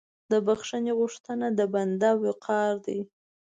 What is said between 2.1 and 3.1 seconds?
وقار دی.